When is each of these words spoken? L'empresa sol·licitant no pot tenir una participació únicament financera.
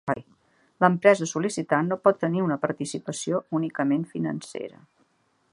L'empresa 0.83 1.27
sol·licitant 1.31 1.91
no 1.93 1.99
pot 2.07 2.19
tenir 2.25 2.43
una 2.47 2.59
participació 2.65 3.45
únicament 3.61 4.09
financera. 4.17 4.85